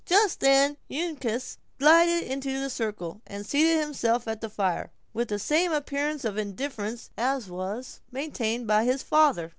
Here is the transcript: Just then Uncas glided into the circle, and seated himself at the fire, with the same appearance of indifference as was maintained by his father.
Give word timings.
Just 0.03 0.39
then 0.39 0.77
Uncas 0.89 1.59
glided 1.77 2.23
into 2.23 2.59
the 2.59 2.71
circle, 2.71 3.21
and 3.27 3.45
seated 3.45 3.79
himself 3.81 4.27
at 4.27 4.41
the 4.41 4.49
fire, 4.49 4.91
with 5.13 5.27
the 5.27 5.37
same 5.37 5.71
appearance 5.71 6.25
of 6.25 6.39
indifference 6.39 7.11
as 7.19 7.51
was 7.51 8.01
maintained 8.11 8.65
by 8.65 8.83
his 8.85 9.03
father. 9.03 9.49